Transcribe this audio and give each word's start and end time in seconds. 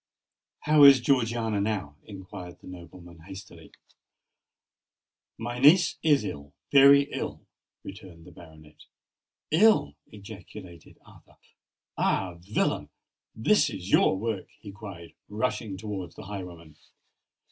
"How 0.61 0.83
is 0.83 0.99
Georgiana 0.99 1.61
now?" 1.61 1.95
inquired 2.05 2.57
the 2.59 2.65
nobleman 2.67 3.19
hastily. 3.19 3.71
"My 5.37 5.59
niece 5.59 5.99
is 6.01 6.25
ill—very 6.25 7.03
ill," 7.11 7.45
returned 7.83 8.25
the 8.25 8.31
baronet. 8.31 8.85
"Ill!" 9.51 9.93
ejaculated 10.07 10.97
Arthur. 11.05 11.37
"Ah! 11.99 12.33
villain—this 12.41 13.69
is 13.69 13.91
your 13.91 14.17
work!" 14.17 14.47
he 14.59 14.71
cried, 14.71 15.13
rushing 15.29 15.77
towards 15.77 16.15
the 16.15 16.23
highwayman. 16.23 16.77